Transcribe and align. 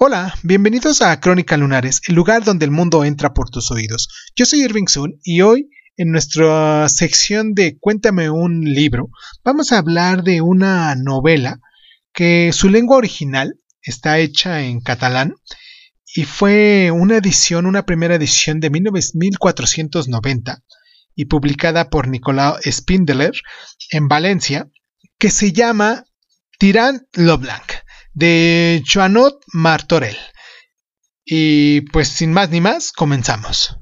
Hola, 0.00 0.32
bienvenidos 0.44 1.02
a 1.02 1.18
Crónica 1.18 1.56
Lunares, 1.56 2.02
el 2.06 2.14
lugar 2.14 2.44
donde 2.44 2.64
el 2.64 2.70
mundo 2.70 3.04
entra 3.04 3.34
por 3.34 3.50
tus 3.50 3.72
oídos. 3.72 4.30
Yo 4.36 4.44
soy 4.44 4.62
Irving 4.62 4.86
Sun 4.86 5.18
y 5.24 5.40
hoy, 5.40 5.70
en 5.96 6.12
nuestra 6.12 6.88
sección 6.88 7.52
de 7.52 7.76
Cuéntame 7.80 8.30
un 8.30 8.62
libro, 8.62 9.10
vamos 9.42 9.72
a 9.72 9.78
hablar 9.78 10.22
de 10.22 10.40
una 10.40 10.94
novela 10.94 11.58
que 12.12 12.52
su 12.52 12.68
lengua 12.68 12.96
original 12.96 13.58
está 13.82 14.20
hecha 14.20 14.62
en 14.62 14.80
catalán 14.82 15.34
y 16.14 16.22
fue 16.22 16.92
una 16.92 17.16
edición, 17.16 17.66
una 17.66 17.84
primera 17.84 18.14
edición 18.14 18.60
de 18.60 18.70
1490 18.70 20.62
y 21.16 21.24
publicada 21.24 21.90
por 21.90 22.06
Nicolau 22.06 22.54
Spindeler 22.64 23.32
en 23.90 24.06
Valencia, 24.06 24.70
que 25.18 25.32
se 25.32 25.52
llama 25.52 26.04
Tirant 26.56 27.02
Loblanc 27.16 27.77
de 28.18 28.82
Joanot 28.84 29.36
Martorell. 29.52 30.16
Y 31.24 31.82
pues 31.92 32.08
sin 32.08 32.32
más 32.32 32.50
ni 32.50 32.60
más, 32.60 32.90
comenzamos. 32.90 33.76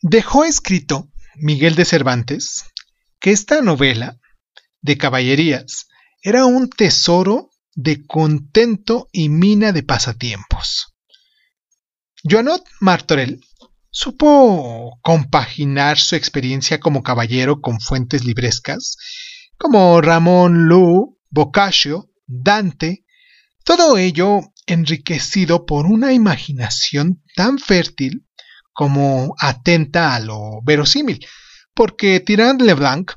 Dejó 0.00 0.44
escrito 0.44 1.08
Miguel 1.36 1.74
de 1.74 1.84
Cervantes 1.84 2.64
que 3.20 3.30
esta 3.30 3.62
novela 3.62 4.18
de 4.80 4.98
caballerías 4.98 5.88
era 6.22 6.44
un 6.46 6.68
tesoro 6.68 7.50
de 7.74 8.06
contento 8.06 9.08
y 9.12 9.28
mina 9.28 9.72
de 9.72 9.82
pasatiempos. 9.82 10.94
Joanot 12.22 12.64
Martorell 12.80 13.40
supo 13.90 14.98
compaginar 15.02 15.98
su 15.98 16.16
experiencia 16.16 16.80
como 16.80 17.02
caballero 17.02 17.60
con 17.60 17.80
fuentes 17.80 18.24
librescas 18.24 18.96
como 19.56 20.00
Ramón 20.00 20.66
Lu, 20.66 21.18
Boccaccio, 21.30 22.10
Dante, 22.26 23.04
todo 23.64 23.96
ello 23.98 24.40
enriquecido 24.66 25.64
por 25.64 25.86
una 25.86 26.12
imaginación 26.12 27.22
tan 27.34 27.58
fértil 27.58 28.23
como 28.74 29.34
atenta 29.38 30.14
a 30.14 30.20
lo 30.20 30.60
verosímil, 30.62 31.24
porque 31.74 32.20
Tirant 32.20 32.60
Leblanc 32.60 33.12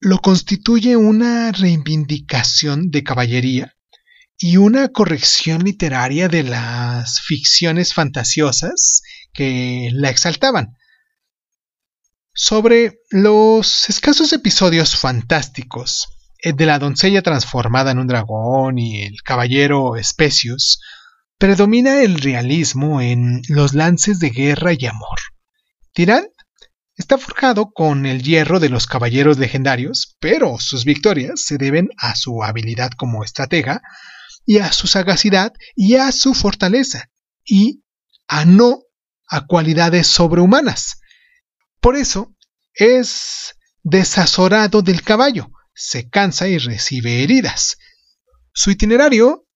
lo 0.00 0.18
constituye 0.18 0.96
una 0.96 1.52
reivindicación 1.52 2.90
de 2.90 3.04
caballería 3.04 3.76
y 4.38 4.56
una 4.56 4.88
corrección 4.88 5.62
literaria 5.62 6.28
de 6.28 6.42
las 6.42 7.20
ficciones 7.20 7.92
fantasiosas 7.92 9.02
que 9.34 9.90
la 9.92 10.08
exaltaban. 10.08 10.78
Sobre 12.32 13.00
los 13.10 13.90
escasos 13.90 14.32
episodios 14.32 14.96
fantásticos 14.96 16.08
eh, 16.42 16.54
de 16.54 16.64
la 16.64 16.78
doncella 16.78 17.20
transformada 17.20 17.90
en 17.90 17.98
un 17.98 18.06
dragón 18.06 18.78
y 18.78 19.02
el 19.02 19.22
caballero 19.22 19.92
Specius, 20.02 20.80
predomina 21.40 22.02
el 22.02 22.20
realismo 22.20 23.00
en 23.00 23.40
los 23.48 23.72
lances 23.72 24.18
de 24.18 24.28
guerra 24.28 24.74
y 24.78 24.84
amor. 24.84 25.18
Tirant 25.94 26.28
está 26.96 27.16
forjado 27.16 27.70
con 27.72 28.04
el 28.04 28.22
hierro 28.22 28.60
de 28.60 28.68
los 28.68 28.86
caballeros 28.86 29.38
legendarios, 29.38 30.18
pero 30.20 30.58
sus 30.58 30.84
victorias 30.84 31.40
se 31.42 31.56
deben 31.56 31.88
a 31.96 32.14
su 32.14 32.44
habilidad 32.44 32.90
como 32.90 33.24
estratega, 33.24 33.80
y 34.44 34.58
a 34.58 34.70
su 34.70 34.86
sagacidad 34.86 35.54
y 35.74 35.96
a 35.96 36.12
su 36.12 36.34
fortaleza, 36.34 37.10
y 37.42 37.84
a 38.28 38.44
no 38.44 38.82
a 39.26 39.46
cualidades 39.46 40.08
sobrehumanas. 40.08 41.00
Por 41.80 41.96
eso 41.96 42.34
es 42.74 43.54
desazorado 43.82 44.82
del 44.82 45.02
caballo, 45.02 45.50
se 45.72 46.10
cansa 46.10 46.48
y 46.48 46.58
recibe 46.58 47.22
heridas. 47.22 47.78
Su 48.52 48.70
itinerario 48.70 49.46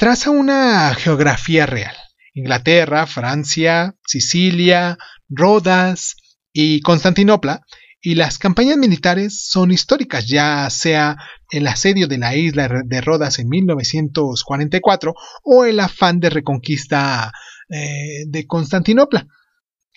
traza 0.00 0.30
una 0.30 0.94
geografía 0.94 1.66
real. 1.66 1.94
Inglaterra, 2.32 3.06
Francia, 3.06 3.96
Sicilia, 4.06 4.96
Rodas 5.28 6.16
y 6.54 6.80
Constantinopla, 6.80 7.60
y 8.00 8.14
las 8.14 8.38
campañas 8.38 8.78
militares 8.78 9.46
son 9.50 9.70
históricas, 9.70 10.26
ya 10.26 10.70
sea 10.70 11.18
el 11.50 11.66
asedio 11.66 12.08
de 12.08 12.16
la 12.16 12.34
isla 12.34 12.70
de 12.82 13.00
Rodas 13.02 13.38
en 13.40 13.50
1944 13.50 15.14
o 15.42 15.64
el 15.66 15.78
afán 15.80 16.18
de 16.18 16.30
reconquista 16.30 17.30
eh, 17.68 18.24
de 18.26 18.46
Constantinopla. 18.46 19.26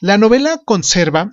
La 0.01 0.17
novela 0.17 0.59
conserva 0.65 1.31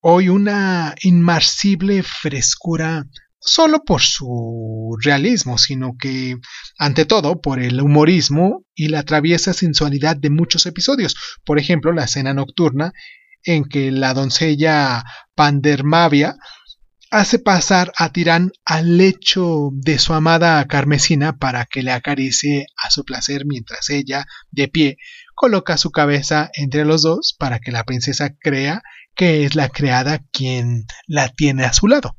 hoy 0.00 0.28
una 0.28 0.94
inmarcible 1.02 2.04
frescura 2.04 3.04
solo 3.42 3.84
por 3.84 4.00
su 4.00 4.96
realismo, 5.02 5.58
sino 5.58 5.96
que, 5.98 6.36
ante 6.78 7.04
todo, 7.04 7.40
por 7.40 7.60
el 7.60 7.80
humorismo 7.80 8.64
y 8.74 8.88
la 8.88 9.02
traviesa 9.02 9.52
sensualidad 9.52 10.16
de 10.16 10.30
muchos 10.30 10.66
episodios. 10.66 11.16
Por 11.44 11.58
ejemplo, 11.58 11.92
la 11.92 12.04
escena 12.04 12.34
nocturna 12.34 12.92
en 13.44 13.64
que 13.64 13.90
la 13.90 14.14
doncella 14.14 15.04
Pandermavia 15.34 16.36
hace 17.10 17.38
pasar 17.38 17.92
a 17.98 18.10
Tirán 18.10 18.52
al 18.64 18.96
lecho 18.96 19.70
de 19.72 19.98
su 19.98 20.14
amada 20.14 20.64
Carmesina 20.66 21.36
para 21.36 21.66
que 21.66 21.82
le 21.82 21.92
acaricie 21.92 22.66
a 22.82 22.90
su 22.90 23.04
placer 23.04 23.44
mientras 23.44 23.90
ella, 23.90 24.24
de 24.50 24.68
pie, 24.68 24.96
coloca 25.34 25.76
su 25.76 25.90
cabeza 25.90 26.50
entre 26.54 26.84
los 26.84 27.02
dos 27.02 27.34
para 27.38 27.58
que 27.58 27.72
la 27.72 27.84
princesa 27.84 28.30
crea 28.40 28.82
que 29.14 29.44
es 29.44 29.54
la 29.54 29.68
creada 29.68 30.20
quien 30.32 30.86
la 31.06 31.28
tiene 31.28 31.64
a 31.64 31.74
su 31.74 31.86
lado. 31.86 32.16